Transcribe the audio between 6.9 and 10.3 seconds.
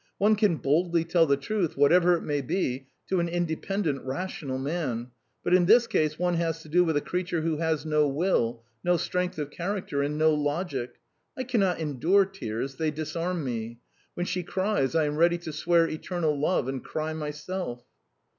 a creature who has no will, no strength of character, and